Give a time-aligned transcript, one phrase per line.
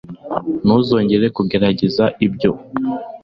[0.65, 2.51] ntuzongere kugerageza ibyo